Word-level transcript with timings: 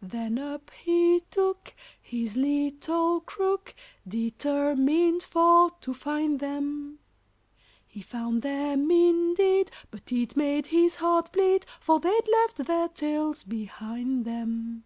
Then 0.00 0.38
up 0.38 0.70
he 0.84 1.24
took 1.28 1.74
his 2.00 2.36
little 2.36 3.20
crook, 3.20 3.74
Determined 4.06 5.24
for 5.24 5.72
to 5.80 5.92
find 5.92 6.38
them; 6.38 7.00
He 7.88 8.00
found 8.00 8.42
them 8.42 8.88
indeed, 8.92 9.72
but 9.90 10.12
it 10.12 10.36
made 10.36 10.68
his 10.68 10.94
heart 10.94 11.32
bleed, 11.32 11.66
For 11.80 11.98
they'd 11.98 12.28
left 12.30 12.58
their 12.58 12.86
tails 12.90 13.42
behind 13.42 14.24
them. 14.24 14.84